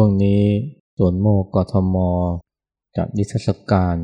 [0.00, 0.42] ช่วงนี้
[0.98, 1.96] สวนโมกกทม
[2.96, 3.96] จัดนิทรรศการ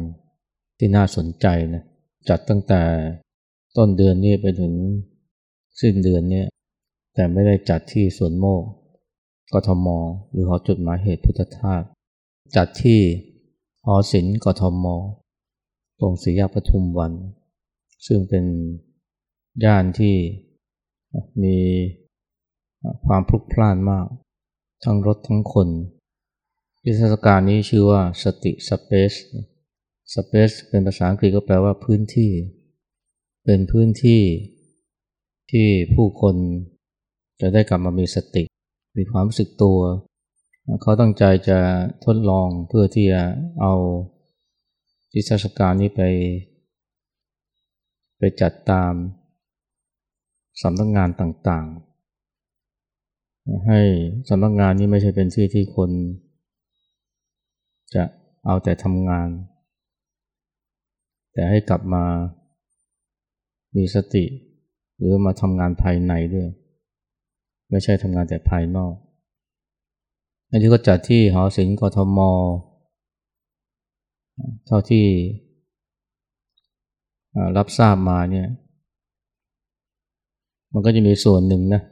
[0.78, 1.84] ที่น่าสนใจนะ
[2.28, 2.82] จัดตั้งแต่
[3.76, 4.74] ต้นเดือนนี้ไปถึง
[5.80, 6.44] สิ้นเดือนนี้
[7.14, 8.62] แต่ไม่ได้จัดที่สวนโมก
[9.54, 9.86] กทม
[10.30, 11.82] หรือหอจุดหมายเหตุพุทธทาส
[12.56, 13.00] จัดที่
[13.84, 14.86] หอศิลป์กทม
[16.00, 17.12] ตรงศรียาปทุมวัน
[18.06, 18.44] ซึ่งเป็น
[19.64, 20.14] ย่านที่
[21.42, 21.56] มี
[23.06, 24.08] ความพลุกพล่านมาก
[24.84, 25.68] ทั้งรถทั้งคน
[26.84, 29.12] วิทยาการนี้ชื่อว่าสติสเปซ
[30.14, 32.30] สเปซเป็นภาษาอังกฤษก็แปลว่าพื้นที่
[33.44, 34.22] เป็นพื้นที่
[35.50, 36.36] ที่ผู้คน
[37.40, 38.44] จะได้กลับมามีสติ
[38.96, 39.78] มีความรู้สึกตัว
[40.82, 41.58] เขาตั้งใจจะ
[42.04, 43.22] ทดลองเพื่อที่จะ
[43.60, 43.74] เอา
[45.14, 46.02] วิทยาการนี้ไป
[48.18, 48.92] ไปจัดตาม
[50.62, 51.93] สำนักงงานต่างๆ
[53.66, 53.80] ให้
[54.28, 55.90] สำนักงานนี้ไม่ใช่เป็นที่ที่คน
[57.94, 58.04] จะ
[58.44, 59.28] เอาแต่ทำงาน
[61.32, 62.04] แต่ให้กลับมา
[63.76, 64.24] มีสติ
[64.96, 66.48] หรือมาทำงานภายในด้วย
[67.70, 68.94] ไม่ใช่ทำงานแต่ภายนอก
[70.50, 72.18] อันนี้ก็จัดที่หอศิลป์กทม
[74.66, 75.06] เท่าที่
[77.56, 78.48] รับทราบมาเนี่ย
[80.72, 81.82] มันก็จะมีส่วนหนึ่งนะ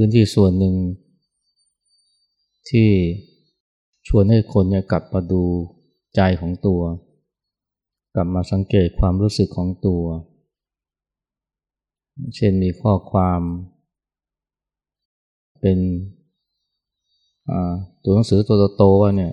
[0.00, 0.74] พื้นที่ส่วนหนึ่ง
[2.70, 2.88] ที่
[4.08, 5.42] ชวนให้คนเนี่ยกลับมาดู
[6.16, 6.80] ใจของตัว
[8.14, 10.02] กลับมาสังเกตความรู้สึกของตัว
[12.36, 13.40] เช่นมีข้อความ
[15.60, 15.78] เป็น
[18.04, 19.32] ตัวหนังสือตัวโตๆว่าเนี่ย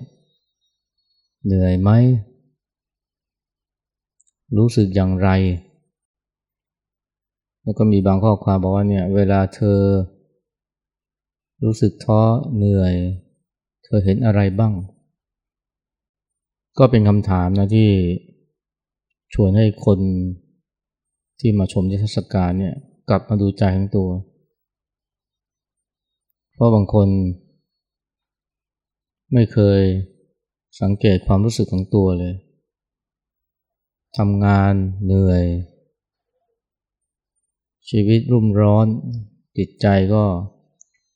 [1.46, 1.90] เหนื่อยไหม
[4.58, 5.30] รู้สึกอย่างไร
[7.64, 9.80] แล้วก็มีบางข้อความบอกว่าเนี่ยเวลาเธอ
[11.64, 12.22] รู้สึกท้อ
[12.56, 12.94] เหนื่อย
[13.84, 14.74] เธอเห็นอะไรบ้าง
[16.78, 17.90] ก็เป็นคำถามนะที่
[19.34, 20.00] ชวนให้คน
[21.40, 22.76] ที่มาชมนิทรรศการเนี่ย
[23.10, 24.10] กลับมาดูใจของตัว
[26.54, 27.08] เพราะบางคน
[29.34, 29.82] ไม่เคย
[30.82, 32.34] สังเกตความรู้สึกของตัวเลย
[34.18, 34.74] ทำงาน
[35.06, 35.44] เหนื่อย
[37.90, 38.88] ชีวิตรุ่มร้อน
[39.58, 40.24] จิตใจก็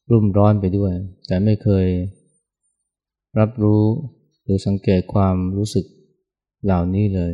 [0.09, 0.93] รุ่มร้อนไปด้วย
[1.27, 1.87] แต่ไม่เคย
[3.39, 3.83] รับรู้
[4.43, 5.85] หรือสังเกตความรู้สึก
[6.63, 7.33] เหล่านี้เลย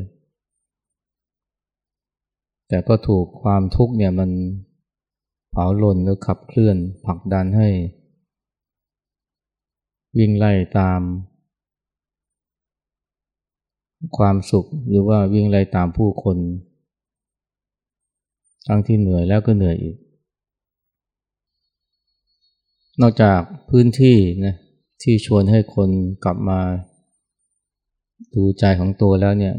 [2.68, 4.31] แต่ก็ถูกความทุกข์เนี่ยมัน
[5.52, 7.69] เผาลนหรือขับเคลื่อนผลักดันให้
[10.18, 11.02] วิ่งไล่ตาม
[14.18, 16.38] ความสุขหรือว่าวิ่งไล่ตามผู้คน
[18.68, 19.96] ทั้งที่เหนื่อยแล้วก็เหนื่อยอีก
[23.01, 23.39] นอกจาก
[23.69, 24.56] พื้นที่นะ
[25.01, 25.89] ที่ชวนให้คน
[26.23, 26.59] กลับมา
[28.35, 29.56] ดูใจของตัวแล้วเนี่ย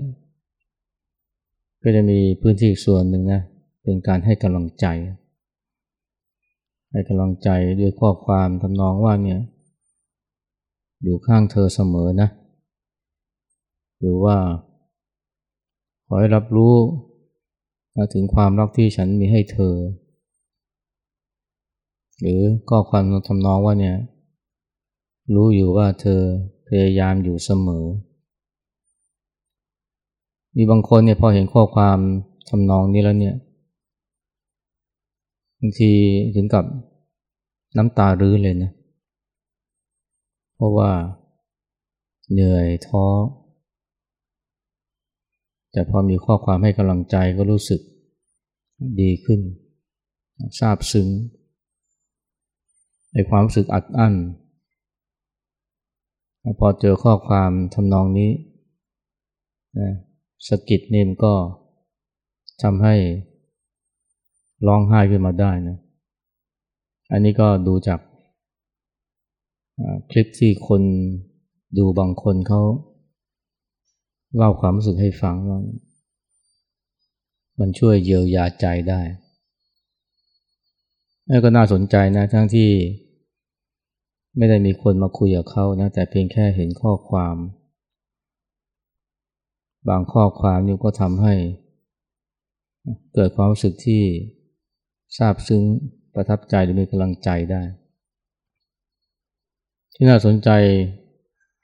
[1.82, 3.40] ก็จะมีพื้นที่อีกส่วนหนึ่งนะ
[3.82, 4.86] เป็นการให้กำลังใจ
[6.90, 7.48] ให้กำลังใจ
[7.80, 9.40] ด้วยข้อความทำนองว่าเนี่ย
[11.02, 12.28] อยู่ข้างเธอเสมอนะ
[14.00, 14.36] หรือว่า
[16.06, 16.74] ขอให้รับรู้
[18.14, 19.74] ถึงความรักที่ฉันมีให้เธอ
[22.20, 23.96] หรือข้อความทำนองว่าเนี่ย
[25.34, 26.20] รู้อยู่ว่าเธอ
[26.68, 27.84] พยายามอยู่เสมอ
[30.56, 31.98] มีบางคนเนี่ยพอเห็นข้อความ
[32.48, 33.36] ทำนองนี้แล้วเนี่ย
[35.60, 35.92] บางที
[36.34, 36.64] ถึงกับ
[37.76, 38.72] น้ำตารื้อเลยนะ
[40.54, 40.90] เพราะว่า
[42.32, 43.04] เหนื่อยท้อ
[45.72, 47.80] แต่พอมีข้อความให้กำลังใจก็รู้สึก
[49.00, 49.40] ดีขึ้น
[50.58, 51.08] ซาบซึ้ง
[53.16, 54.14] ในความรู้สึกอัดอั้น
[56.58, 58.30] พอเจอข้อความทำนองนี้
[59.78, 59.92] นะ
[60.48, 61.34] สกิดนี่มก็
[62.62, 62.94] ทำให้
[64.66, 65.76] ร้องไห้ขึ้นมาได้นะ
[67.12, 68.00] อันนี้ก็ดูจาก
[70.10, 70.82] คลิปที่คน
[71.78, 72.62] ดูบางคนเขา
[74.36, 75.60] เล่าความรู้สึกให้ฟังว่า
[77.60, 79.00] มันช่วยเยียวยาใจได้
[81.26, 82.70] แล้วก็น่าสนใจนะทั้งที่
[84.36, 87.36] ไม่ได้มีคนมาคุยกับเขานะแต่เพียงแค่เห็นข้อความ
[89.88, 91.34] บางข้อความนี่ก็ทำให้
[93.14, 94.02] เกิดความรู้สึกที่
[95.16, 95.62] ซาบซึ้ง
[96.14, 97.62] ประทับใจหรือมีกำลังใจได้
[99.94, 100.50] ที่น่าสนใจ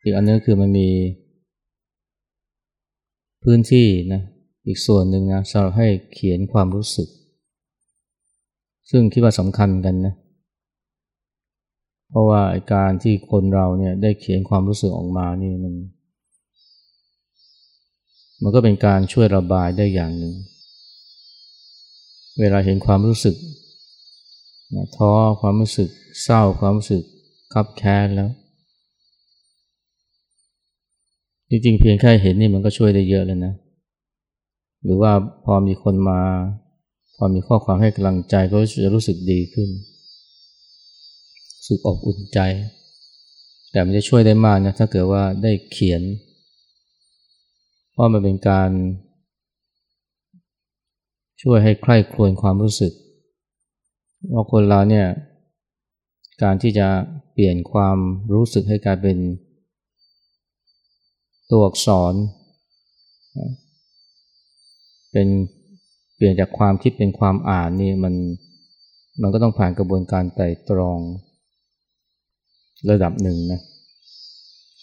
[0.02, 0.88] อีกอันนึงคือมันมี
[3.42, 4.22] พื้นที่นะ
[4.66, 7.08] อีกส่วนหนึ่งนะสำหรับให้เขียนความรู้สึก
[8.90, 10.14] ซึ่งคิดว่าสำคัญกันนะ
[12.12, 12.42] เพราะว่า
[12.74, 15.74] การที่คนเราเนี่ยได้เขียนความรู้สึกออกมานี่มัน
[18.42, 20.34] มันก็เป็นการช่วยระบายได้อย่างหนึ่ง
[22.40, 23.36] เวลาเห็นความรู้สึก
[24.96, 25.88] ท้อความรู้สึก
[26.22, 27.02] เศร้าความรู้สึก
[27.52, 28.30] คับแค้นแล้ว
[31.50, 33.54] จริงๆเพียงแค่เห็นนี่มันก็ช่วยได้เยอะแล้วนะ
[34.84, 35.12] หรือว่า
[35.44, 36.20] พอมีคนมา
[37.16, 39.68] พอมีข้อความให้กำลังใจก็จะรู้สึกดีขึ้น
[41.66, 42.38] สึกอบอุ่นใจ
[43.70, 46.02] แต่มันจะช่วยได้มากนะถ้าเกิดว่าได้เขียน
[47.90, 48.70] เพราะมันเป็นการ
[51.42, 52.92] ช่วยให้ใคร่ครวญความรู้สึก
[54.32, 55.06] ว่าคนเราเนี่ย
[56.42, 56.88] การที่จะ
[57.32, 57.98] เปลี่ยนความ
[58.34, 59.18] รู้สึกให้กลายเป็น
[61.50, 62.14] ตัวอักษร
[65.12, 65.28] เป็น
[66.16, 68.14] เปลี่ยนจากความคิดเป็นความอ่านนี่มัน
[69.22, 70.98] มันก็ต้องผ่านกระบวนการไต่ตรอง
[72.90, 73.60] ระดับหนึ่งนะ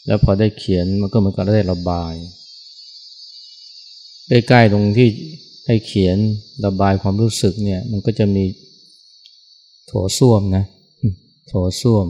[0.06, 2.14] แล้วพอได้เขียนมันก็เหมือนกับได้ระบาย
[4.28, 5.10] ใกล้ๆตรงที่
[5.68, 6.18] ให้เขียน
[6.66, 8.44] ระบายความรู้สึกเนี่ย มันก็จะมี
[9.88, 10.66] โถส้วมนะ
[11.48, 12.08] โถส้วม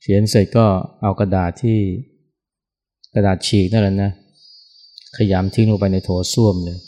[0.00, 0.66] เขียนเสร็จก็
[1.02, 1.78] เอากระดาษที่
[3.14, 4.10] กระดาษฉีกนั่นแหละนะ
[5.16, 6.78] ขยำทิ้งลงไปในโถส้วมเลย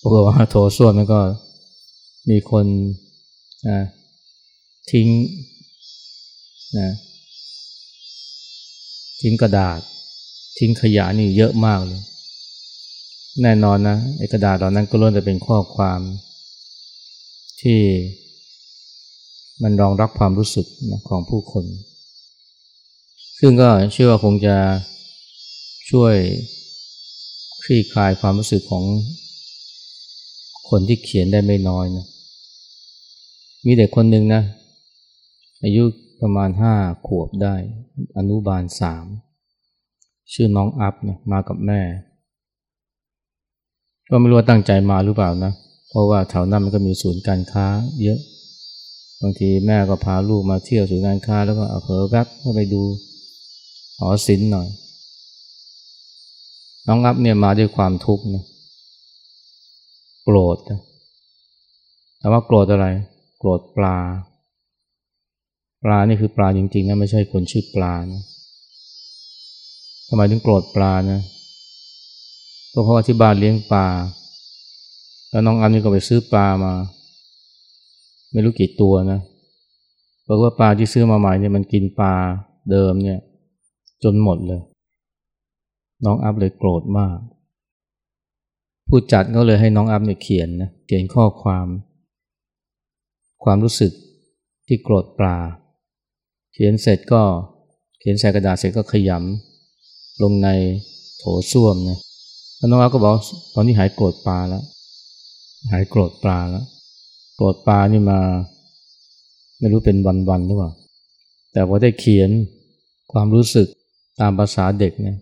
[0.00, 1.20] ปรากฏว่าโถส้วมมันก็
[2.30, 2.66] มีคน
[3.66, 3.84] อ่า
[4.90, 5.08] ทิ้ง
[6.78, 6.90] นะ
[9.20, 9.80] ทิ้งกระดาษ
[10.58, 12.00] ทิ้งขยะนี่เยอะมากเลย
[13.42, 16.00] แน่นอนนะไอ้กระดาษเหล่านั้นก็ล้วนแต่เป็นข้อความ
[17.60, 17.80] ที่
[19.62, 21.64] มันรองรับความรู้สึกนะของผู้คน
[23.38, 24.56] ซึ่งก็เชื่อว่าคงจะ
[25.90, 26.14] ช่วย
[27.62, 28.84] คลี่คลายความรู้สึกของ
[30.70, 32.06] คนที่เขียนได้ไม่น้อยนะ
[33.66, 34.42] มีเด็กคนหนึ่งนะ
[35.62, 35.84] อายุ
[36.20, 36.74] ประมาณห้า
[37.06, 37.54] ขวบได้
[38.18, 39.06] อนุบาลสาม
[40.32, 41.80] ชื่อน้องอัพนะมากับแม่
[44.10, 45.52] ก็ไม่รู้ว่าตั้งใจมาหรือเปล่านะ
[45.88, 47.66] เพราะว่าแถวนั้นมันก็มีศูนย์การค้า
[48.02, 48.18] เยอะ
[49.22, 52.82] บางทีแม่ก็พาลูกมาเที่ยวศูนย์การค้า แล้วก็เอาเผลอแวบก็ไปดู
[53.98, 54.68] หอศิลป์หน่อย
[56.86, 58.44] น้องอัพเนี่ยมาด้วยความทุกข์นะ
[60.24, 60.80] โกรธนะ
[62.18, 62.86] แต่ว่าโกรธอะไร
[63.38, 63.96] โกรธปลา
[65.84, 68.22] ปลานี่คือปลาจริงๆนะไม่ใช่คนชื่อปลานะ
[70.08, 71.20] ทำไมถึงโกรธปลานะ
[72.72, 73.86] ก็เพราะว่าที่บ้านเลี้ยงปลา
[75.30, 76.72] แล้วน้องอันนี่ก็ไปซื้อปลามา
[78.32, 79.20] ไม่รู้กี่ตัวนะ
[80.28, 82.14] บอกว่าปลาที่ซื้อมาใหม่เนี่ยมันกินปลา
[82.70, 83.18] เดิมเนี่ย
[84.02, 84.60] จนหมดเลย
[86.04, 87.18] น้องอัพเลยโกรธมาก
[88.88, 91.66] ผู้จัดก็เลยให้น้องอัพเนี่ยเขียนนะเขียนข้อความ
[93.44, 93.92] ความรู้สึก
[94.66, 95.36] ที่โกรธปลา
[96.62, 97.22] ขียนเสร็จก็
[98.00, 100.48] เขียนใส่กระดาษเสร็จก็ขยำลงใน
[101.18, 101.98] โถส้วมนะ
[102.56, 103.14] แล้วน้องอาก็บอก
[103.54, 104.64] ตอนนี้หายโกรธปลาแล้ว
[105.72, 106.64] หายโกรธปลาแล้ว
[107.36, 108.20] โกรธปลานี่มา
[109.58, 109.96] ไม่รู้เป็น
[110.28, 110.70] วันๆหรือเปล่า
[111.52, 112.30] แต่พอได้เขียน
[113.12, 113.68] ความรู้สึก
[114.20, 115.16] ตามภาษาเด็กเนี่ย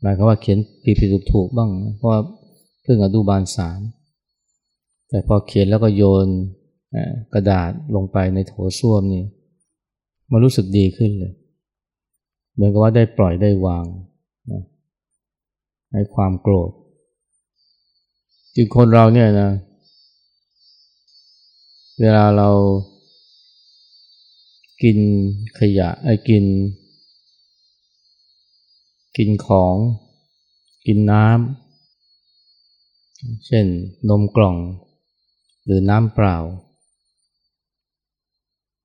[0.00, 0.58] หมายความว่าเขียน
[1.00, 2.10] ผิดๆถูกๆบ้าง เพราะ
[2.82, 3.80] เพิ่งอนุบาลสาม
[5.08, 6.26] แต่พอเขียนแล้วก็โยน
[7.34, 9.24] กระดาษลงไปในโถส้วมนี่
[10.34, 11.34] มันรู้สึกดีขึ้นเลย
[12.54, 13.84] เหมือนกับว่าได้ปล่อยได้วาง
[14.52, 14.62] นะ
[15.92, 16.70] ในความโกรธ
[18.54, 19.50] จริงคนเราเนี่ยนะ
[22.00, 22.48] เวลาเรา
[24.82, 24.98] กิน
[25.58, 26.44] ขยะไอ้กิน
[29.16, 29.76] กินของ
[30.86, 33.66] กินน้ำเช่น
[34.08, 34.56] นมกล่อง
[35.64, 36.36] หรือน้ำเปล่า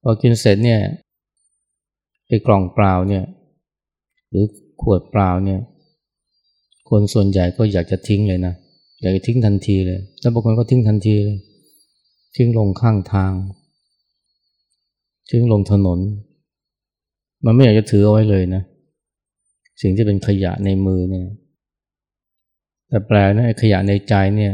[0.02, 0.82] พอกินเสร็จเนี่ย
[2.30, 3.24] ไอ้กล่องเปล่าเนี่ย
[4.30, 4.46] หรือ
[4.82, 5.60] ขวดเปล่าเนี่ย
[6.90, 8.54] คนส่วนใหญ่ก็อยากจะทิ้งเลยนะ
[9.02, 11.38] อยากจะทิ้งทันทีเลยแล้วบางคนก็ทิ้งทันทีเลย
[12.36, 13.34] ทิ้งลงข้างทาง
[15.30, 16.00] ทิ้งลงถนน
[17.46, 18.64] มันไม่อยากจะถือเอาไว้เลยนะ
[19.82, 21.28] สิ่งที่เป็นขยะในมือเนี่ย
[22.90, 24.54] แต่แปลนะไอ้ขยะในใจเนี่ย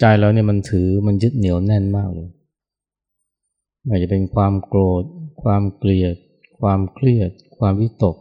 [0.00, 2.28] ใจเราเนี่ยมันถือมันยึดเหนียวแน่นมากเลย
[3.86, 5.04] ไม่จะเป็นความโกรธ
[5.42, 6.16] ความเกลียด
[6.60, 8.16] ความเครียด ความวิตก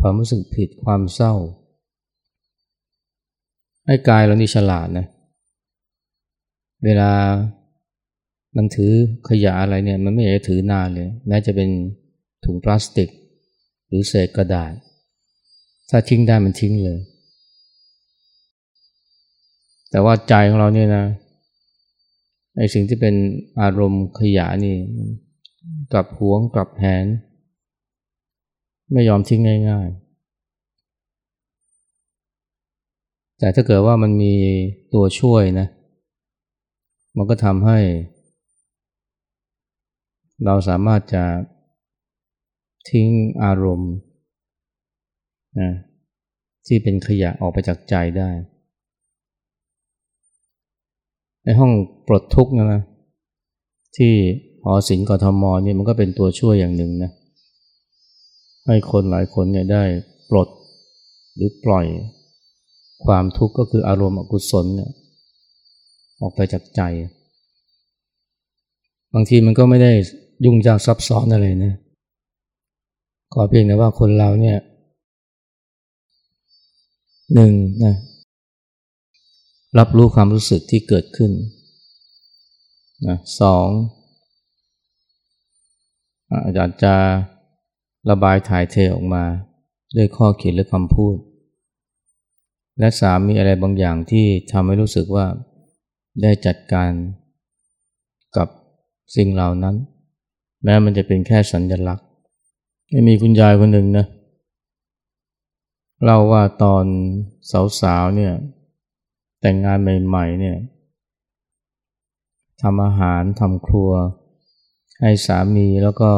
[0.00, 1.34] ความรู้สึกผิด ความเศร้า
[3.86, 5.06] ให้กายเรานี่ฉลาดนะ
[6.84, 7.10] เวลา
[8.56, 8.92] มันถือ
[9.28, 11.68] ขยะอะไรเนี่ย มันไม่อยากจะถือนานเลย แม้จะเป็น
[12.44, 13.08] ถุงพลาสติก
[13.86, 14.72] หรือเศษกระดาษ
[15.90, 16.98] ถ้าทิ้งได้มันทิ้งเลย
[19.90, 21.04] แต่ว่าใจของเราเนี่ยนะ
[22.56, 23.14] ไอ้สิ่งที่เป็น
[23.60, 24.76] อารมณ์ขยะนี่
[25.92, 27.06] กลับหวงกลับแหน
[28.92, 30.10] ไม่ยอมทิ้งง่าย ๆ
[33.38, 34.34] แต่ถ้าเกิดว่ามันมี
[34.94, 35.66] ตัวช่วยนะ
[37.16, 37.78] มันก็ทำให้
[40.44, 41.24] เราสามารถจะ
[42.90, 43.08] ทิ้ง
[43.42, 43.92] อารมณ์
[45.60, 45.70] นะ
[46.66, 48.30] ที่เป็นขยะออกไปจากใจได้
[51.44, 51.72] ในห้อง
[52.06, 52.82] ปลดทุกข์นะ
[53.96, 54.12] ที่
[54.64, 57.10] หอศิลป์กทมเนี่ยมันก็เป็นตัวช่วยอย่างหนึ่งนะ
[58.66, 59.82] ให้คนหลายคนเนี่ยได้
[60.30, 60.48] ปลด
[61.34, 61.86] หรือปล่อย
[63.04, 64.90] ความทุกข์ก็คืออารมณ์อกุศลเนี่ย
[66.20, 66.82] ออกไปจากใจ
[69.14, 69.92] บางทีมันก็ไม่ได้
[70.44, 71.74] ยุ่งยากซับซ้อนอะไรนะ
[73.32, 74.58] ขอเพียงแต่ว่าคนเราเนี่ย
[77.34, 77.52] หนึ่ง
[77.84, 77.94] นะ
[79.78, 81.32] รับรู้ความรู้สึกที่เกิดขึ้น
[83.06, 83.68] นะสอง
[86.44, 86.94] อาจารย์จะ
[88.10, 89.24] ระบายถ่ายเทออกมา
[89.96, 91.16] ด้วยข้อเขียนหรือคำพูด
[92.78, 95.26] และสามมีอะไรบางอย่างที่ทำให้รู้สึกว่า
[96.22, 96.90] ได้จัดการ
[98.36, 98.48] กับ
[99.16, 99.76] สิ่งเหล่านั้น
[100.64, 102.06] แม้มันจะเป็นแค่สัญลักษณ์
[102.90, 104.06] ไม่มีคุณยายคนหนึ่งนะ
[106.04, 106.84] เล่าว่าตอน
[107.80, 108.32] สาวๆเนี่ย
[109.40, 110.56] แต่งงานใหม่ๆเนี่ย
[112.62, 113.90] ทำอาหารทำครัว
[115.00, 116.10] ให้สามีแล้วก็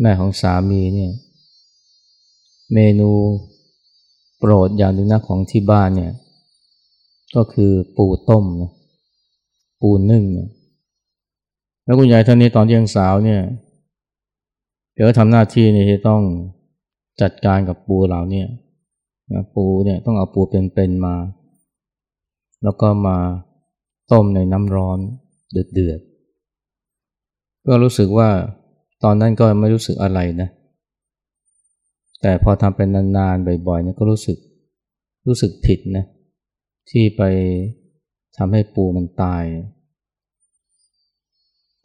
[0.00, 1.12] แม่ของสามีเนี่ย
[2.72, 3.10] เมนู
[4.38, 6.12] โปรดอย่างหนึ่งนะของที่บ้านเนี่ย
[7.36, 8.72] ก็คือปูต้มนะ
[9.80, 10.48] ปูนึ่งเนี่ย
[11.84, 13.40] แล้วคุณยายท่านนี้ตอนยังสาวเนี่ย
[14.94, 16.22] เดี๋ยวทำหน้าที่นี่ที่ต้อง
[17.20, 18.44] จัดการกับปูเหล่านี้
[19.54, 21.14] ปูเนี่ยต้องเอาปูเป็นๆมา
[22.62, 23.18] แล้วก็มา
[24.12, 24.98] ต้มในน้ำร้อน
[25.52, 28.28] เดือดๆก็รู้สึกว่า
[29.04, 30.48] ตอนนั้นก็ไม่รู้สึกอะไรนะ
[32.22, 34.38] แต่พอทำเป็นนานๆบ่อยๆเนี่ยก็รู้สึก
[35.26, 36.04] รู้สึกผิดนะ
[36.90, 37.22] ที่ไป
[38.36, 39.44] ทำให้ปูมันตาย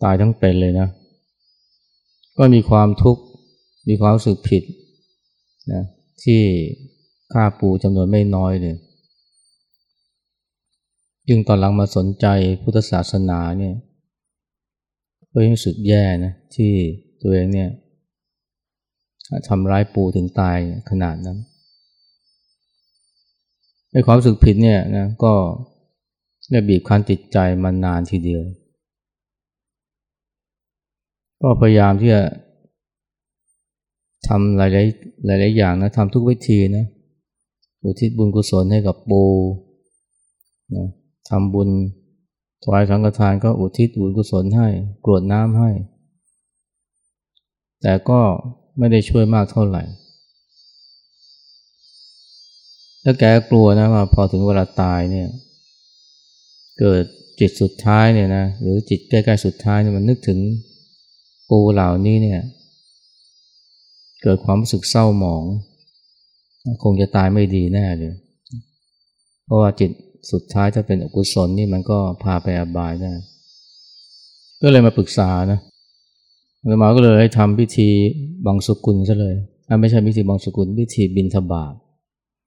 [0.03, 0.87] ตายทั้งเป็นเลยนะ
[2.37, 3.23] ก็มีความทุกข์
[3.89, 4.63] มีความรู้สึกผิด
[5.73, 5.83] นะ
[6.23, 6.41] ที่
[7.33, 8.75] ฆ่าปูจำนวนไม่น้อยเลย
[11.29, 12.25] ยิ่งตอนหลังมาสนใจ
[12.61, 13.75] พุทธศาสนาเนี่ย
[15.31, 16.71] ก็ยิ่งสึกแย่นะที่
[17.21, 17.69] ตัวเองเนี่ย
[19.47, 20.57] ทำร้ายปู่ถึงตาย
[20.89, 21.37] ขนาดนั้น
[23.91, 25.33] ในความรู้สึกผิดเนี่ยนะก็
[26.51, 28.41] ได้บีบคั้นจิตใจมานานทีเดียว
[31.41, 32.23] ก็พยายามที่จะ
[34.27, 36.85] ทำหลายๆหลาย ๆ อย่างนะทำทุกวิธีนะ
[37.81, 39.23] อุทิศบุญกุศลให้กับปู
[40.77, 40.87] นะ
[41.29, 41.69] ทำบุญ
[42.63, 44.67] ถวายสังฆทานก็อุทิศบุญกุศลให้
[45.05, 45.71] กรวดน้ำให้
[47.81, 48.19] แต่ก็
[48.77, 49.83] ไม่ได้ช่วยมากเท่าไหร่
[53.01, 55.27] แล้วแกกลัวนะว่าพอถึงเวลาตายเนี่ย
[56.79, 57.03] เกิด
[57.39, 60.39] จิตสุดท้ายเนี่ยนะหรือจิตใกล้ๆสุดท้ายเนี่ยมันนึกถึง
[61.49, 62.41] ปูเหล่านี้เนี่ย
[64.23, 65.43] เกิดความรู้สึกเศร้าหมอง
[66.83, 68.13] คงจะตายไม่ดีแน่เลย
[69.45, 69.91] เพราะว่าจิต
[70.31, 73.11] สุดท้ายถ้าเป็นอกุศลนี่มันก็พาไปอบายได้
[74.61, 75.59] ก็เลยมาปรึกษานะ
[76.65, 77.89] อามาก็เลยให้ทำพิธี
[78.45, 79.35] บังสุกุลซะเลย
[79.81, 81.73] ไม่ใช่พิธีบังสุกุลพิธีบินทบาท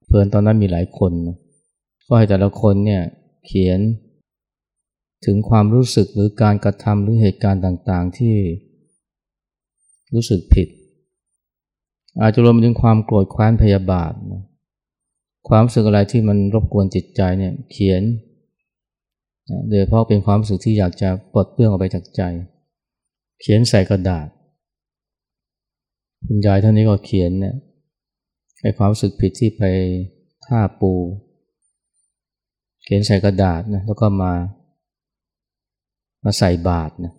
[0.06, 1.36] เพื่อนตอนนั้นมีหลายคนนะ
[2.06, 3.02] ก็ให้แต่ละคนเนี่ย
[3.46, 3.80] เขียน
[5.26, 8.34] ถึงความรู้สึกหรือการกระทำหรือเหตุการณ์ต่างๆ ที่
[10.14, 10.68] รู้สึกผิด
[12.20, 14.42] อาจจะรวมถึงความโกรธแค้นพยาบาทนะ
[15.48, 18.02] ความรู้สึกอะไรที่มันรบกวนจิตใจเนี่ยเขียน
[19.68, 22.22] โดยเพราะเป็นความรู้สึกที่อยากจะปลดเปลื้องออกไปจากใจ
[23.40, 24.28] เขียนใส่กระดาษ
[26.26, 27.54] คุณยายท่านนี้ก็เขียนเนี่ย
[28.62, 29.62] ไอ้ความรู้สึกผิดที่ไป
[30.46, 30.92] ฆ่าปู
[32.82, 34.32] เขียนใส่กระดาษนะแล้วก็มา
[36.24, 37.12] มาใส่บาตรนะ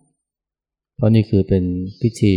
[0.96, 1.64] เพราะนี่คือเป็น
[2.02, 2.36] พิธี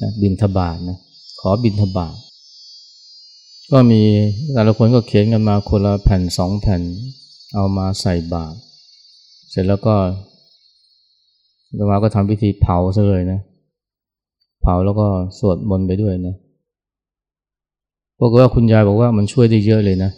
[0.00, 0.98] นะบินทบาทนะ
[1.40, 2.16] ขอบินทบาท
[3.72, 4.02] ก็มี
[4.52, 6.82] แต่ละคนก็เขียนกันมาคนละแผ่นสองแผ่น
[7.54, 8.56] เอามาใส่บาตร
[9.50, 9.94] เสร็จแล้วก็
[11.78, 13.40] ตมาก็ทำพิธีเผาซะเลยนะ
[14.62, 15.06] เผาแล้วก็
[15.38, 16.34] สวดมนต์ไปด้วยนะ
[18.20, 20.10] บอกว่าคุณยายบอกว่ามันช่วยได้เยอะเลยนะ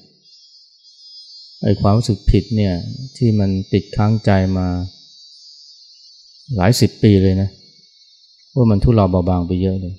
[1.62, 2.74] ไอ้ความรู้สึกผิดเนี่ย
[3.16, 4.66] ที่มันติดค้างใจมา
[6.56, 7.48] หลายสิบปีเลยนะ
[8.54, 9.94] ว่ามันทุเลาเบาบางไปเยอะเลย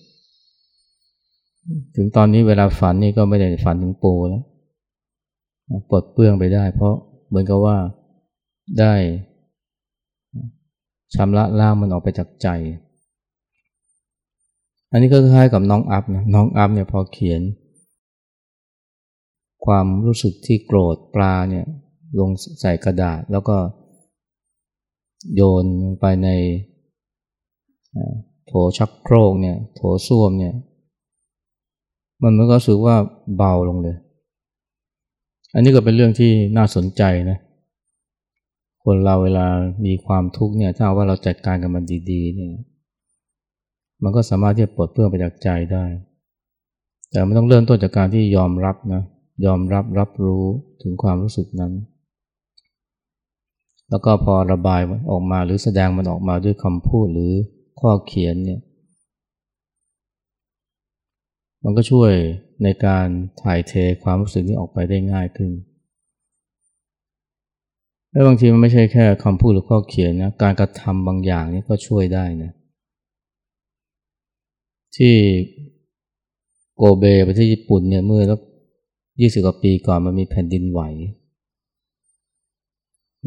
[1.95, 4.43] ถึงตอนนี้เวลาฝันนี่ก็ไม่ได้ฝันถึงปูแล้ว
[5.89, 6.93] ปลดเปลื้องไปได้ เพราะ
[7.27, 7.77] เหมือนกับว่า
[8.79, 8.93] ได้
[11.15, 12.47] ชำระล้างมันออกไปจากใจ
[14.91, 17.41] อันนี้ก็คล้ายกับน้องอัพนะน้องอัพเนี่ยพอเขียน
[19.65, 21.65] ความรู้สึกที่โกรธปลาเนี่ย
[22.19, 22.29] ลง
[22.61, 23.57] ใส่กระดาษแล้วก็
[25.35, 25.65] โยน
[25.99, 26.29] ไปใน
[28.47, 30.53] โถชักโครกเนี่ยโถส้วมเนี่ย
[32.21, 32.95] มันมันก็รู้สึกว่า
[33.37, 33.95] เบาลงเลย
[35.53, 37.37] อันนี้ก็เป็นเรื่องที่น่าสนใจนะ
[38.83, 39.45] คนเราเวลา
[39.85, 42.49] มีความทุกข์เนี่ย ถ้าว่าเราจัดการกับมันดีๆเนี่ย
[44.03, 45.85] มันก็สามารถที่จะปลดเปลื้องไปจากใจได้
[47.11, 49.03] แต่มันต้องเริ่มต้นจากการที่ยอมรับนะ
[49.45, 50.43] ยอมรับรับรู้
[50.83, 51.73] ถึงความรู้สึกนั้น
[53.89, 54.81] แล้วก็พอระบาย
[55.11, 57.31] ออกมาหรือแสดงมันออกมาด้วยคำพูดหรือ
[57.79, 58.59] ข้อเขียนเนี่ย
[61.63, 62.11] มันก็ช่วย
[62.63, 63.07] ในการ
[63.41, 63.73] ถ่ายเท
[64.03, 65.51] ความรู้สึกนี้ออกไปได้ง่ายขึ้น
[68.11, 72.51] แล้วบางทีมันไม่ใช่แค่คำพูดหรือข้อเขียนนะ การกระทำบางอย่างนี่ก็ช่วยได้นะ
[74.95, 75.15] ที่
[76.75, 78.39] โกเบประเทศญี่ปุ่นเนี่ยเมื่อสัก
[79.21, 80.81] ยี่สิบกว่าปีก่อนมันมีแผ่นดินไหว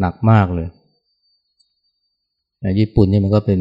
[0.01, 0.69] หนักมากเลย
[2.81, 3.61] ญี่ปุ่นนี่มันก็เป็น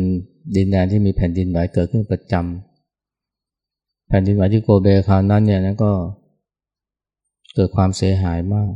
[0.56, 2.69] ดินแดนที่มีแผ่นดินไหวเกิดขึ้นประจำ
[4.12, 5.92] แผ่นดินไหวที่โกเบคราวนั้นเนี่ยนั้นก็
[7.54, 8.72] เกิดความเสียหายมาก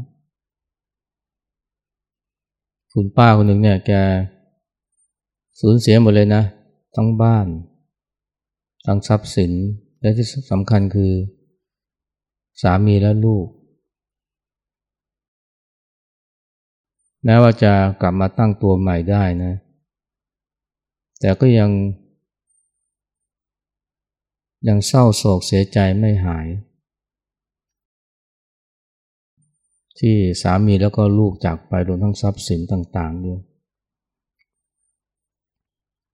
[2.94, 3.92] คุณป้าคนหนึ่งเนี่ยแก
[5.60, 6.44] สูญเสียหมดเลยนะ
[6.96, 7.48] ทั้งบ้าน
[8.86, 9.52] ทั้งทรัพย์สิน
[10.00, 11.12] และที่สำคัญคือ
[12.62, 13.48] สามีและลูก
[17.26, 19.54] แม้ว่าจะกลับมาตั้งตัวใหม่ได้นะ
[21.20, 21.70] แต่ก็ยัง
[24.68, 26.48] ยังเศร้าโศกเสียใจไม่หาย
[30.00, 33.40] ที่สามีแล้วก็ลูกจากไปรวมทั้งทรัพย์สินต่างๆด้วย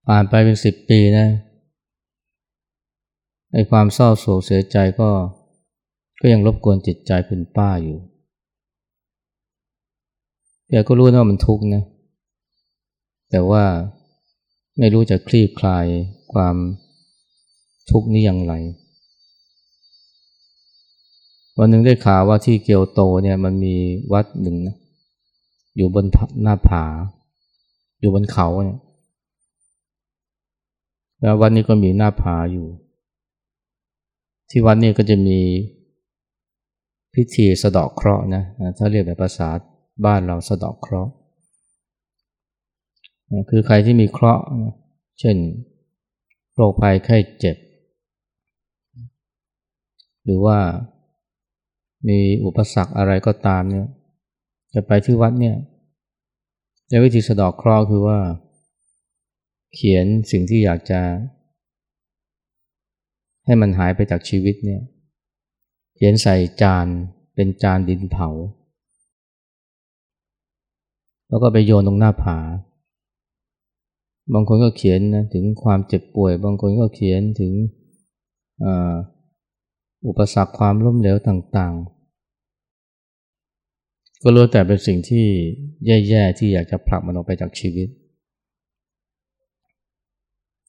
[0.06, 1.28] ผ่านไปเป็นสิบปีนะ
[3.52, 5.10] ไอ้ความเศร้าโศกเสียใจก็
[6.20, 7.98] ก็ยังรบกวนจิตใจคุณป้าอยู่
[10.68, 11.82] แกก็รู้นะว่ามันทุกข์นะ
[13.30, 13.64] แต่ว่า
[14.78, 15.86] ไม่รู้จะคลี่คลาย
[16.32, 16.56] ความ
[17.90, 18.54] ทุกนี้อย่างไร
[21.58, 23.74] วันหนึ่งได้ข่าวว่าที่เกียวโตเนี่ยมันมี
[24.12, 24.76] วัดหนึ่งนะ
[25.76, 26.04] อยู่บน
[26.42, 26.84] หน้าผา
[28.00, 28.78] อยู่บนเขาเนี่ย
[31.20, 32.66] แล้ววัดนี้ก็มีหน้าผาอยู่
[34.50, 35.38] ที่วัดนี้ก็จะมี
[37.14, 38.42] พิธีสะดอกเคราะห์นะ
[38.78, 39.48] ถ้าเรียกแบบภาษา
[40.04, 41.12] บ้านเราสะดอกเคราะห์
[43.50, 44.44] คือใครที่มีเคราะห์
[45.20, 45.36] เช่น
[46.54, 47.56] โรคภัยไข้เจ็บ
[50.30, 50.58] หรือว่า
[52.08, 53.86] มีอุปสรรคอะไรก็ตามเนี่ย
[54.74, 55.56] จะไปที่วัดเนี่ย
[56.88, 58.18] ในวิธีสะดอกเคราะห์คือว่า
[59.74, 61.00] เขียนสิ่งที่อยากจะ
[63.46, 64.82] ให้มันหายไปจากชีวิตเนี่ย
[65.94, 66.86] เขียนใส่จาน
[67.34, 68.28] เป็นจานดินเผา
[71.28, 72.38] แล้วก็ไปโยนตรงหน้าผา
[74.34, 77.52] บางคนก็เขียนนะถึงความเจ็บป่วย บางคนก็เขียนถึง
[80.06, 82.00] อุปสรรคความล้มเหลวต่างๆ
[84.22, 85.26] ก็รู้แต่เป็นสิ่งที่
[85.86, 87.88] แย่ๆที่อยากจะผลักมันออกไปจากชีวิต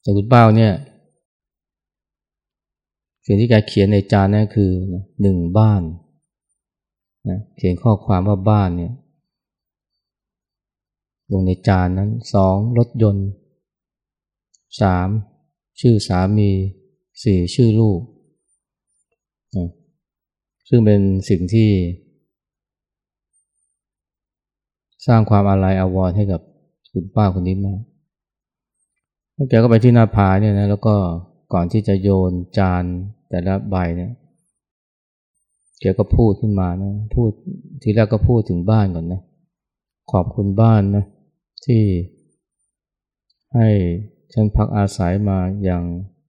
[0.00, 0.72] แต่คุณเป้าเนี่ย
[3.26, 4.70] สิ่งที่แกเขียนในจานนั่นคือ
[5.22, 5.82] หนึ่งบ้าน
[7.28, 8.92] นะเขียนข้อความว่าบ้านเนี่ย
[11.32, 13.28] ลงในจานนั้นสองรถยนต์
[14.80, 15.08] สาม
[15.80, 16.50] ชื่อสามี
[17.22, 18.00] สี่ชื่อลูก
[20.68, 21.70] ซึ่งเป็นสิ่งที่
[25.06, 26.40] สร้างความอาลัยอาวรณ์ให้กับ
[26.92, 27.80] คุณป้าคนนี้มาก
[29.48, 30.94] แกก็ไปที่หน้าผาเนี่ยนะแล้วก็
[31.52, 32.84] ก่อนที่จะโยนจาน
[33.30, 34.12] แต่ละใบเนี่ย
[35.80, 37.30] แกก็พูดขึ้นมานะพูด
[37.82, 39.20] ทีแรกก็พูดถึงบ้านก่อนนะ
[40.12, 41.04] ขอบคุณบ้านนะ
[41.64, 41.82] ที่
[43.54, 43.68] ให้
[44.32, 45.84] ฉันพักอาศัยมาอย่าง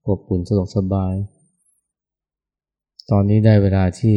[0.06, 1.14] อบอุ่นสะดวกสบาย
[3.10, 4.16] ตอนนี้ได้เวลาที่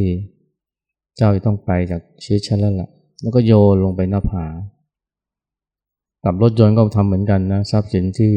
[1.17, 2.89] เจ้าจะต้องไปจากชีวิตฉันแล้วล่ะ
[3.21, 4.45] แล้วก็โยนลงไปหน้าผา
[6.23, 8.33] กับรถยนต์ก็ทำเหมือนกันนะทรัพย์สินที่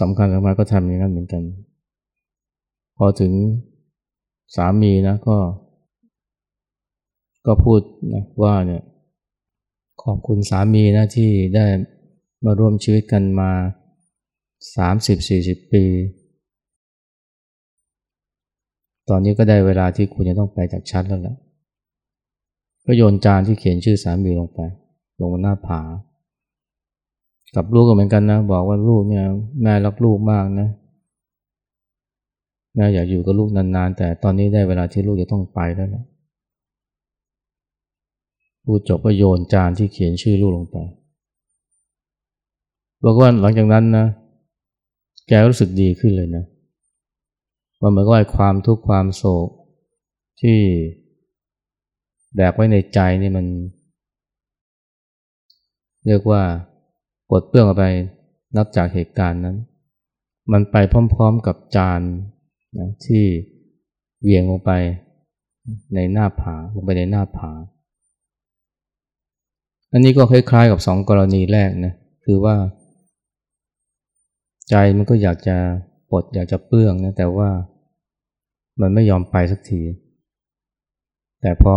[0.00, 1.42] สำคัญสำคัญก็ทำอย่างนั้นเหมือนกัน
[2.96, 3.32] พอถึง
[4.56, 5.36] สามีนะก็
[7.46, 7.80] ก็พูด
[8.14, 8.82] นะว่าเนี่ย
[10.02, 11.66] ขอบคุณสามีนะที่ได้
[12.44, 13.50] มาร่วมชีวิตกันมา
[14.76, 15.84] สามสิบสี่สิบปี
[19.10, 21.36] ตอนนี้ก็ได้เวลาที่คุณจะต้องไปจากชั้นแล้วล่ะ
[22.86, 24.60] ก็โยนจานที่เขียนชื่อสามีลงไป
[25.20, 25.80] ลงหน้าผา
[27.56, 29.24] กับลูกก็เหมือนกันนะ บอกว่าลูกเนี่ย
[29.62, 30.68] แม่รักลูกมากนะ
[32.74, 36.04] แม่อยากอยู่กับลูกนานๆ แต่ตอนนี้ได้เวลาที่ลูกจะต้องไปแล้วนะ
[38.64, 40.76] พูดจบก็โยนจานที่เขียนชื่อลูกลงไป
[43.04, 44.06] บอกว่าหลังจากนั้นนะ
[45.28, 46.44] แกรู้สึกดีขึ้นเลยนะ
[47.80, 49.48] มันเหมือนกับความทุกข์ความโศก
[50.40, 50.58] ที่
[52.34, 53.46] แบกไว้ในใจนี่มัน
[56.06, 56.42] เรียกว่า
[57.28, 57.84] ปลดเปลื้องออกไป
[58.56, 59.56] นับจากเหตุการณ์นั้น
[60.52, 60.76] มันไป
[61.14, 62.00] พร้อมๆกับจาน
[62.78, 63.24] นะที่
[64.22, 64.70] เวียงลงไป
[65.94, 67.50] ในหน้าผาลงไปในหน้าผา
[69.92, 72.56] อันนี้ก็คล้ายๆกับสองกรณีแรกนะคือว่า
[74.70, 75.56] ใจมันก็อยากจะ
[76.10, 77.48] ปลดอยากจะเปื้องนะแต่ว่า
[78.80, 79.82] มันไม่ยอมไปสักที
[81.40, 81.76] แต่พอ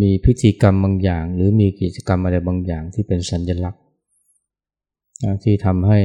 [0.00, 3.82] มีพิธีกรรมบางอย่าง หรือมีกิจกรรมอะไรบางอย่างที่เป็นสัญลักษณ์
[5.44, 6.00] ที่ทำให้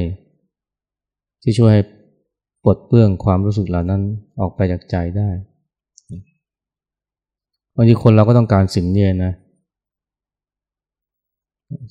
[1.41, 1.83] ที่ช่วยให้
[2.63, 4.01] ปลดเปลื้องความรู้สึกเหล่านั้น
[4.39, 5.29] ออกไปจากใจได้
[7.75, 9.33] บางทีคนเราก็ต้องการสิ่งนี้นะ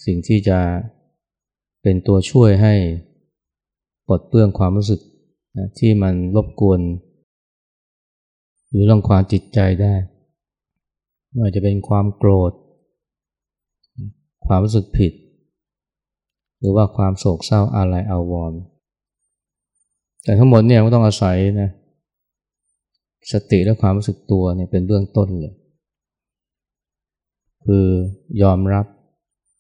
[0.06, 0.58] สิ่งที่จะ
[1.82, 2.74] เป็นตัวช่วยให้
[4.08, 5.00] ปลดเปลื้องความรู้สึก
[5.79, 6.81] ที่มันรบกวน
[8.71, 9.95] หรือรังความจิตใจได้
[11.31, 12.53] ไม่ว่าจะเป็นความโกรธ
[14.47, 15.12] ความรู้สึกผิด
[16.59, 18.61] หรือว่าความโศกเศร้าอะไรอาวรณ์
[20.25, 21.71] แต่ทั้งหมดเนี่ยก็ต้องอาศัยนะ
[23.33, 25.55] สติและความรู้สึกตัวเนี่ยเป็นเบื้องต้นเลย
[27.64, 27.87] คือ
[28.42, 28.87] ยอมรับ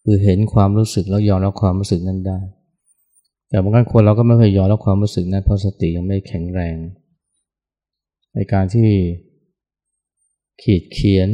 [0.04, 2.38] คือเห็นความรู้สึกแล้วยอมรับความรู้สึกนั้นได้
[3.48, 6.76] แต่บางครั้งคนเราก็ไม่เคยยอมรับความรู้สึกนั้นเพราะสติยังไม่แข็งแรง
[8.34, 8.88] ในการที่
[10.62, 11.28] ขีดเขียน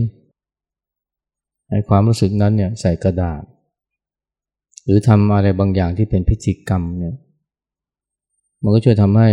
[1.70, 3.42] ในความรู้สึกนั้นเนี่ยใส่กระดาษ
[4.84, 7.14] หรือทำอะไรบางอย่างที่เป็นพิธีกรรมเนี่ย
[8.62, 9.30] มันก็ช่วยทำให้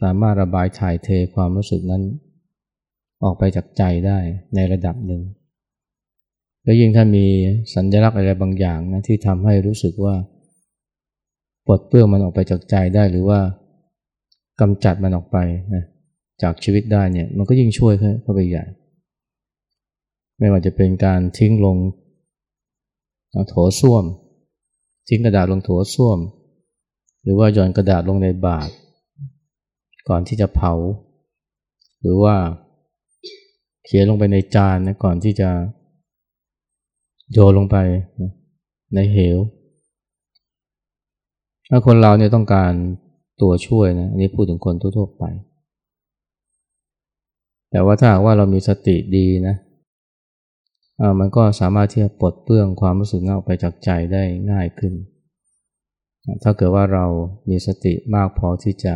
[0.00, 2.02] สามารถระบายถ่ายเทความรู้สึกนั้น
[3.24, 4.18] ออกไปจากใจได้
[4.54, 5.22] ในระดับหนึ่ง
[6.64, 7.26] แล้วยิ่งถ้ามี
[7.74, 10.14] สัญลักษณ์อะไรบางอย่างนะที่ทำให้รู้สึกว่า
[11.66, 13.40] ปลดเปลื้องมันออกไปจากใจได้หรือว่า
[14.60, 15.36] กำจัดมันออกไป
[15.74, 15.84] นะ
[16.42, 18.64] จากชีวิตได้เนี่ยมันก็ยิ่งช่วยเข้าไปใหญ่
[20.38, 21.76] ไม่ว่าจะเป็นการทิ้งลง
[23.48, 24.04] โถส้วม
[25.08, 26.18] ทิ้งกระดาษลงโถส้วม
[27.22, 28.72] หรือว่าหย่อนกระดาษลงในบาตร
[30.08, 30.72] ก่อนที่จะเผา
[32.00, 32.34] หรือว่า
[33.84, 35.50] เขียนลงไปในจานนะก่อนที่จะ
[37.32, 37.76] โยนลงไป
[38.94, 39.38] ในเหว
[41.68, 42.72] ถ้าคนเราเนี่ยต้องการ
[43.42, 45.24] ตัวช่วยนะอันนี้พูดถึงคนทั่วๆไป
[47.70, 49.56] แต่ว่าถ้าว่าเรามีสติดีนะ
[51.20, 54.94] มันก็สามารถที่จะปลดเปลื้องความรู้สึกเงาไปจากใจได้ง่ายขึ้น
[56.42, 57.06] ถ้าเกิดว่าเรา
[57.48, 58.94] มีสติมากพอที่จะ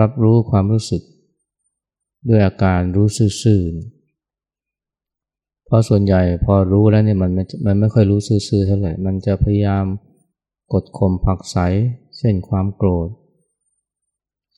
[0.00, 1.02] รับรู้ความรู้สึก
[2.28, 3.06] ด้วยอาการรู้
[3.42, 7.30] ซื่อๆเพราะส่วนใหญ่พอรู้แล้วเนี่ยมัน
[7.66, 9.84] มันไม่ค่อยรู้ซื่อๆเท่าไหร่ มันจะพยายาม
[10.72, 11.56] กดข่มผักใส
[12.18, 13.08] เช่นความโกรธ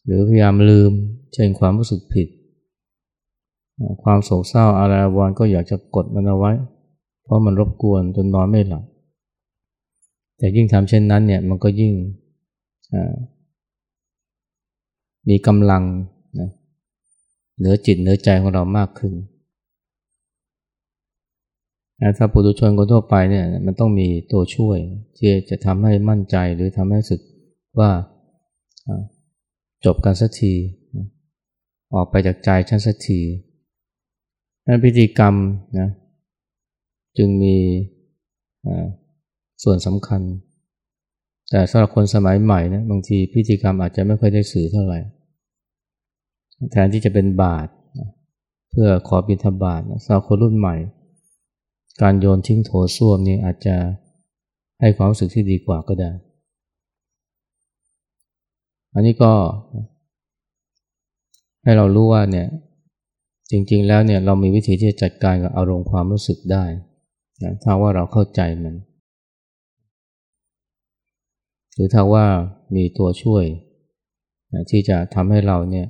[0.04, 0.92] หรือพยายามลืม
[1.34, 2.28] เช่นความรู้สึกผิด
[4.02, 6.52] ความโศกเศร้าอะไรวอนก็อยากจะกดมันเอาไว้
[7.22, 8.84] เพราะมันรบกวนจนนอนไม่หลับ
[10.38, 11.92] แต่ยิ่งทำเช่นนั้นเนี่ยมันก็ยิ่ง
[15.28, 15.82] มีกำลัง
[16.40, 16.50] นะ
[17.58, 19.12] เหนือจิตเหนือใจของเรามากขึ้น
[22.16, 24.78] ถ้าปุถุชนคนทั่วไปเนี่ยมันต้องมีตัวช่วย
[25.18, 27.20] ที่จะทำให้มั่นใจหรือทำให้สึก
[27.78, 27.90] ว่า
[29.84, 30.52] จบกันสักที
[31.94, 33.20] ออกไปจากใจฉันสักที
[34.66, 35.34] นั้นพิธีกรรม
[35.78, 35.88] นะ
[37.18, 37.56] จึงมี
[39.62, 40.22] ส่วนสำคัญ
[41.50, 44.98] แต่สำหรับคนสมัยใหม่นะบางทีพิธีกรรมอาจจะไม่ค่อยได้สื่อเท่าไหร่
[46.72, 47.70] แทนที่จะเป็นบาตร
[48.70, 50.76] เพื่อขอบิณฑบาตสำหรับคนรุ่นใหม่
[52.02, 53.76] การโยนทิ้งโถส้วมนี่อาจจะ
[54.80, 56.10] ให้ความรู้สึกที่ดีกว่าก็ได้
[58.94, 59.32] อันนี้ก็
[61.62, 62.48] ให้เรารู้ว่าเนี่ย
[63.50, 66.64] จริงๆแล้วเนี่ยเรามีวิธีที่จะจัดการกับอารมณ์ความรู้สึกได้
[67.42, 68.74] นะถ้าว่าเราเข้าใจมัน
[71.74, 72.24] หรือถ้าว่า
[72.76, 73.44] มีตัวช่วย
[74.52, 75.86] นะที่จะทำให้เราเนี่ย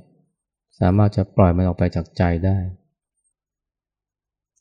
[0.79, 2.57] สามารถจะปล่อยมันออกไปจากใจได้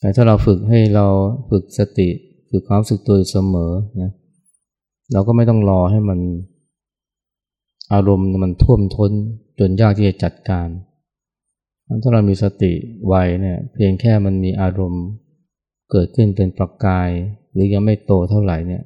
[0.00, 1.06] แต่ถ้าเราฝึกให้เรา
[1.50, 2.08] ฝึกสติ
[2.50, 4.12] ฝึกความสึกตัวเสมอนะ
[5.12, 6.20] เราก็ไม่ต้องรอให้มัน
[7.92, 9.12] อารมณ์มันท่วมท้น
[9.58, 10.68] จนยากที่จะจัดการ
[12.02, 12.72] ถ้าเรามีสติ
[13.06, 15.04] ไวเนี่ยเพียงแค่มันมีอารมณ์
[15.90, 17.10] เกิดขึ้นเป็นประกาย
[17.52, 18.82] หรือยังไม่โตเท่าไหร่เนี่ย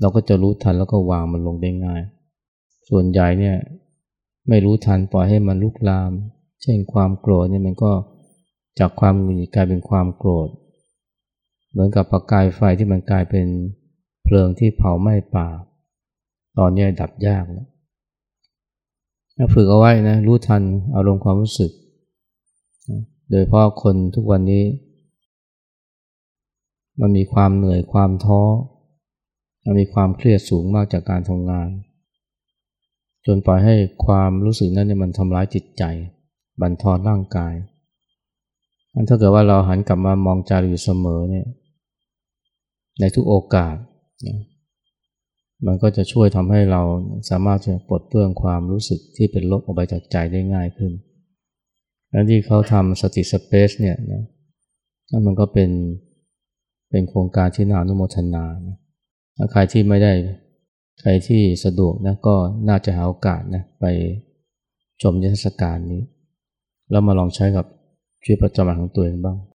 [0.00, 2.02] เราก็จะรู้ทันแล้วก็วางมันลงได้ง่าย
[2.88, 3.56] ส่วนใหญ่เนี่ย
[4.48, 6.12] ไม่รู้ทันปล่อยให้มันลุกลาม
[6.62, 7.92] เช่นความโกรธเนี่ยมันก็
[8.80, 10.48] จากความหงุดหงิดกลายเป็นความโกรธ
[11.70, 13.46] เหมือนกับประกายไฟที่มันกลายเป็น
[14.24, 15.48] เพลิงที่เผาไหม้ป่า
[16.58, 17.68] ตอนนี้ดับยากแล้ว
[19.36, 20.62] ถ้าฝึกเอาไว้นะรู้ทัน
[20.96, 21.70] อารมณ์ความรู้สึก
[23.30, 24.64] โดยเพราะคนทุกวันนี้
[27.00, 28.40] มันมีความเหนื่อยความท้อ
[29.64, 31.68] มันมีความเครียดสูงมากจากการทำงาน
[33.26, 33.74] จนปล่อยให้
[34.06, 35.82] ความรู้สึกนั้นเนี่ยมันทำร้ายจิตใจ
[36.60, 37.54] บั่นทอนร่างกาย
[39.08, 41.46] ถ้าเกิดว่าเราหันกลับมามองใจอยู่เสมอเนี่ย
[43.00, 43.76] ในทุกโอกาส
[44.26, 44.38] นะ
[45.66, 46.82] มันก็จะช่วยทำให้เรา
[47.30, 50.92] สามารถจะปลดเปลื้องความรู้สึกที่เป็นลบออกไปจากใจได้ง่ายขึ้น
[52.10, 54.22] แล้วที่เขาทำสติสเปซเนี่ยนะ
[55.10, 55.70] นั่นมันก็เป็น
[56.90, 58.76] เป็นโครงการที่น่าอนุโมทนานะ
[59.52, 60.12] ใครที่ไม่ได้
[61.00, 62.34] ใครที่สะดวกนะก็
[62.68, 63.84] น่าจะหาโอกาสนะไป
[65.02, 66.02] ชมเทศกาลนี้
[66.90, 67.66] แล้วมาลองใช้กับ
[68.22, 69.36] ชีวิตประจำวันของตัวเองบ้าง